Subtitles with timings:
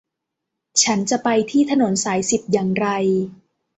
[0.83, 2.87] ฉันจะไปที่ถนนสายสิบอย่างไร